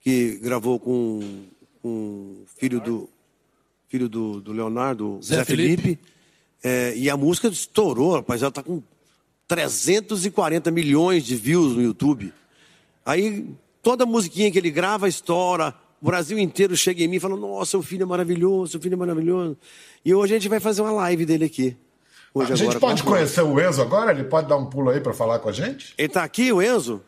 que 0.00 0.38
gravou 0.42 0.78
com, 0.78 1.46
o 1.82 2.44
filho 2.58 2.80
do 2.80 3.08
filho 3.88 4.08
do, 4.08 4.40
do 4.40 4.52
Leonardo, 4.52 5.18
Zé, 5.22 5.36
Zé 5.36 5.44
Felipe. 5.44 5.82
Felipe. 5.82 6.02
É, 6.62 6.94
e 6.94 7.10
a 7.10 7.16
música 7.16 7.48
estourou, 7.48 8.12
rapaz, 8.12 8.42
ela 8.42 8.50
está 8.50 8.62
com 8.62 8.82
340 9.50 10.70
milhões 10.70 11.24
de 11.24 11.34
views 11.34 11.74
no 11.74 11.82
YouTube. 11.82 12.32
Aí 13.04 13.48
toda 13.82 14.06
musiquinha 14.06 14.48
que 14.48 14.56
ele 14.56 14.70
grava 14.70 15.08
estoura. 15.08 15.74
O 16.00 16.06
Brasil 16.06 16.38
inteiro 16.38 16.76
chega 16.76 17.02
em 17.02 17.08
mim 17.08 17.16
e 17.16 17.20
fala: 17.20 17.36
Nossa, 17.36 17.72
seu 17.72 17.82
filho 17.82 18.04
é 18.04 18.06
maravilhoso, 18.06 18.70
seu 18.70 18.80
filho 18.80 18.94
é 18.94 18.96
maravilhoso. 18.96 19.58
E 20.04 20.14
hoje 20.14 20.34
a 20.34 20.38
gente 20.38 20.48
vai 20.48 20.60
fazer 20.60 20.82
uma 20.82 20.92
live 20.92 21.26
dele 21.26 21.46
aqui. 21.46 21.76
Hoje, 22.32 22.52
a 22.52 22.56
gente 22.56 22.78
pode 22.78 23.02
conhecer 23.02 23.42
o 23.42 23.60
Enzo 23.60 23.82
agora? 23.82 24.12
Ele 24.12 24.22
pode 24.22 24.48
dar 24.48 24.56
um 24.56 24.66
pulo 24.66 24.90
aí 24.90 25.00
para 25.00 25.12
falar 25.12 25.40
com 25.40 25.48
a 25.48 25.52
gente? 25.52 25.94
Ele 25.98 26.06
está 26.06 26.22
aqui, 26.22 26.52
o 26.52 26.62
Enzo? 26.62 27.02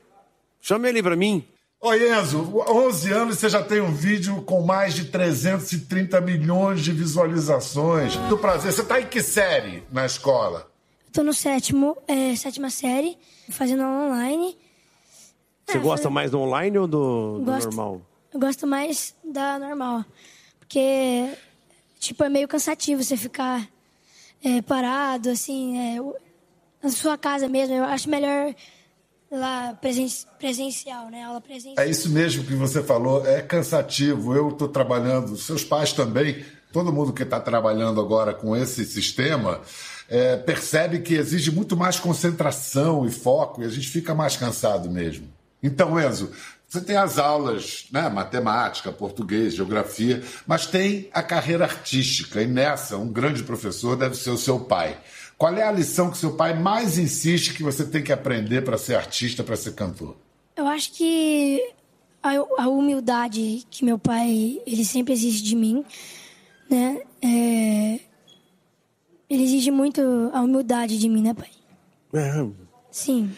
Chama 0.61 0.89
ele 0.89 1.01
para 1.01 1.15
mim. 1.15 1.45
Oi, 1.81 2.13
Enzo, 2.13 2.53
11 2.69 3.13
anos 3.13 3.39
você 3.39 3.49
já 3.49 3.63
tem 3.63 3.81
um 3.81 3.93
vídeo 3.93 4.43
com 4.43 4.63
mais 4.63 4.95
de 4.95 5.05
330 5.05 6.21
milhões 6.21 6.81
de 6.81 6.91
visualizações. 6.91 8.17
Do 8.29 8.37
prazer, 8.37 8.73
você 8.73 8.83
tá 8.83 9.01
em 9.01 9.07
que 9.07 9.23
série 9.23 9.85
na 9.93 10.05
escola? 10.05 10.72
Tô 11.13 11.23
no 11.23 11.35
sétimo, 11.35 11.97
é, 12.09 12.35
sétima 12.35 12.71
série, 12.71 13.19
fazendo 13.51 13.83
aula 13.83 14.15
online. 14.15 14.57
Você 15.67 15.77
é, 15.77 15.81
gosta 15.81 16.09
mais 16.09 16.31
do 16.31 16.41
online 16.41 16.79
ou 16.79 16.87
do, 16.87 17.39
do 17.39 17.45
gosto, 17.45 17.67
normal? 17.67 18.01
Eu 18.33 18.41
gosto 18.41 18.67
mais 18.67 19.15
da 19.23 19.59
normal. 19.59 20.05
Porque, 20.59 21.29
tipo, 21.99 22.25
é 22.25 22.31
meio 22.31 22.49
cansativo 22.49 23.03
você 23.03 23.17
ficar 23.17 23.69
é, 24.43 24.63
parado, 24.63 25.29
assim, 25.29 25.79
é, 25.79 25.99
na 26.83 26.91
sua 26.91 27.19
casa 27.19 27.47
mesmo. 27.47 27.75
Eu 27.75 27.85
acho 27.85 28.09
melhor 28.09 28.55
lá 29.31 29.75
presen 29.75 30.09
presencial, 30.39 31.11
né? 31.11 31.25
Aula 31.25 31.43
presencial. 31.43 31.85
É 31.85 31.91
isso 31.91 32.09
mesmo 32.11 32.45
que 32.45 32.55
você 32.55 32.83
falou, 32.83 33.27
é 33.27 33.43
cansativo. 33.43 34.35
Eu 34.35 34.49
estou 34.49 34.69
trabalhando, 34.69 35.37
seus 35.37 35.63
pais 35.63 35.93
também, 35.93 36.43
todo 36.73 36.93
mundo 36.93 37.13
que 37.13 37.23
está 37.23 37.39
trabalhando 37.39 38.01
agora 38.01 38.33
com 38.33 38.57
esse 38.57 38.85
sistema. 38.85 39.61
É, 40.09 40.37
percebe 40.37 40.99
que 40.99 41.15
exige 41.15 41.51
muito 41.51 41.77
mais 41.77 41.99
concentração 41.99 43.07
e 43.07 43.11
foco 43.11 43.63
e 43.63 43.65
a 43.65 43.69
gente 43.69 43.89
fica 43.89 44.15
mais 44.15 44.37
cansado 44.37 44.91
mesmo. 44.91 45.27
Então, 45.63 45.99
Enzo, 45.99 46.31
você 46.69 46.81
tem 46.81 46.97
as 46.97 47.19
aulas, 47.19 47.87
né, 47.93 48.09
matemática, 48.09 48.91
português, 48.91 49.55
geografia, 49.55 50.23
mas 50.47 50.67
tem 50.67 51.09
a 51.13 51.23
carreira 51.23 51.65
artística 51.65 52.43
e 52.43 52.47
nessa 52.47 52.97
um 52.97 53.09
grande 53.09 53.43
professor 53.43 53.97
deve 53.97 54.17
ser 54.17 54.31
o 54.31 54.39
seu 54.39 54.59
pai. 54.59 54.99
Qual 55.37 55.55
é 55.55 55.63
a 55.63 55.73
lição 55.73 56.11
que 56.11 56.17
seu 56.17 56.33
pai 56.33 56.59
mais 56.59 56.99
insiste 56.99 57.53
que 57.55 57.63
você 57.63 57.85
tem 57.85 58.03
que 58.03 58.13
aprender 58.13 58.63
para 58.63 58.79
ser 58.79 58.95
artista, 58.95 59.45
para 59.45 59.57
ser 59.57 59.75
cantor? 59.75 60.17
Eu 60.57 60.67
acho 60.67 60.93
que 60.93 61.61
a, 62.23 62.69
humildade 62.69 63.67
que 63.71 63.85
meu 63.85 63.99
pai 63.99 64.61
ele 64.67 64.85
sempre 64.85 65.13
exige 65.13 65.43
de 65.43 65.57
mim, 65.57 65.85
né? 66.73 67.03
É, 67.21 68.01
ele 69.29 69.43
exige 69.45 69.71
muito 69.71 70.01
a 70.33 70.41
humildade 70.41 70.99
de 70.99 71.09
mim, 71.09 71.23
né, 71.23 71.35
pai? 71.35 71.51
É. 72.15 72.47
Sim. 72.91 73.31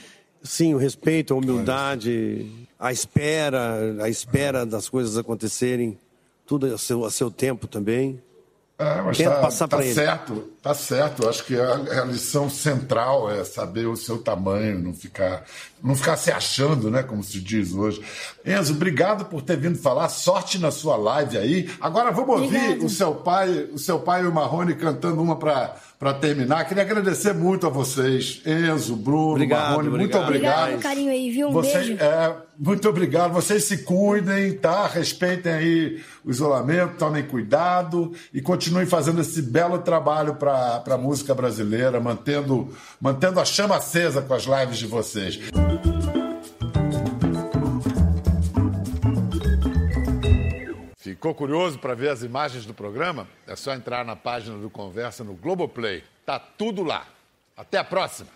Sim, 0.43 0.75
o 0.75 0.79
respeito, 0.79 1.35
a 1.35 1.37
humildade, 1.37 2.47
a 2.79 2.93
espera, 2.93 4.03
a 4.03 4.09
espera 4.09 4.65
das 4.67 4.89
coisas 4.89 5.17
acontecerem, 5.17 5.99
tudo 6.47 6.67
a 6.67 6.79
seu, 6.79 7.05
a 7.05 7.11
seu 7.11 7.31
tempo 7.31 7.67
também. 7.67 8.21
É, 8.77 9.03
mas 9.03 9.19
tá, 9.19 9.31
passar 9.37 9.69
tá 9.69 9.81
certo, 9.83 10.51
tá 10.61 10.75
certo. 10.75 11.29
Acho 11.29 11.45
que 11.45 11.57
a, 11.57 11.75
a, 11.75 12.05
lição 12.05 12.51
central 12.51 13.31
é 13.31 13.45
saber 13.45 13.87
o 13.87 13.95
seu 13.95 14.19
tamanho, 14.19 14.81
não 14.81 14.93
ficar, 14.93 15.45
não 15.81 15.95
ficar 15.95 16.17
se 16.17 16.33
achando, 16.33 16.91
né? 16.91 17.05
Como 17.05 17.23
se 17.23 17.41
diz 17.41 17.73
hoje. 17.73 18.03
Enzo, 18.45 18.75
obrigado 18.75 19.27
por 19.27 19.43
ter 19.43 19.57
vindo 19.57 19.79
falar. 19.79 20.09
Sorte 20.09 20.59
na 20.59 20.73
sua 20.73 20.97
live 20.97 21.39
aí. 21.39 21.71
Agora 21.81 22.11
vamos 22.11 22.41
ouvir 22.43 22.79
o 22.85 22.89
seu 22.89 23.15
pai, 23.15 23.69
o 23.73 23.79
seu 23.79 24.01
pai 24.01 24.25
e 24.25 24.27
o 24.27 24.35
Marrone 24.35 24.75
cantando 24.75 25.23
uma 25.23 25.37
para 25.37 25.77
para 26.05 26.13
terminar, 26.13 26.67
queria 26.67 26.83
agradecer 26.83 27.33
muito 27.33 27.67
a 27.67 27.71
vocês, 27.71 28.43
Enzo, 28.45 28.95
Bruno, 28.95 29.31
obrigado, 29.31 29.71
Marrone, 29.71 29.89
obrigado. 29.89 29.99
muito 30.01 30.19
obrigado. 30.19 30.63
Obrigado, 30.65 30.83
carinho 30.83 31.11
aí, 31.11 31.31
viu? 31.31 31.49
Um 31.49 31.53
vocês, 31.53 31.87
beijo. 31.87 32.03
É, 32.03 32.37
muito 32.59 32.89
obrigado. 32.89 33.33
Vocês 33.33 33.65
se 33.65 33.79
cuidem, 33.79 34.57
tá? 34.57 34.87
Respeitem 34.87 35.53
aí 35.53 36.05
o 36.25 36.31
isolamento, 36.31 36.97
tomem 36.99 37.27
cuidado 37.27 38.13
e 38.33 38.41
continuem 38.41 38.87
fazendo 38.87 39.21
esse 39.21 39.43
belo 39.43 39.79
trabalho 39.79 40.37
para 40.37 40.83
a 40.87 40.99
música 40.99 41.35
brasileira, 41.35 42.01
mantendo, 42.01 42.75
mantendo 43.01 43.41
a 43.41 43.45
chama 43.45 43.77
acesa 43.77 44.23
com 44.23 44.35
as 44.35 44.45
lives 44.45 44.79
de 44.79 44.87
vocês. 44.87 45.39
Ficou 50.99 51.35
curioso 51.35 51.79
para 51.79 51.95
ver 51.95 52.11
as 52.11 52.23
imagens 52.23 52.67
do 52.67 52.75
programa? 52.75 53.27
É 53.47 53.57
só 53.57 53.73
entrar 53.73 54.05
na 54.05 54.17
página 54.17 54.59
do 54.59 54.69
Conversa 54.69 55.25
no 55.25 55.35
Globoplay. 55.35 56.03
Tá 56.27 56.39
tudo 56.39 56.83
lá. 56.83 57.07
Até 57.57 57.79
a 57.79 57.85
próxima! 57.85 58.35